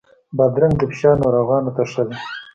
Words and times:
بادرنګ 0.37 0.75
د 0.77 0.81
فشار 0.91 1.15
ناروغانو 1.23 1.71
ته 1.75 1.83
ښه 1.91 2.03
دی. 2.07 2.17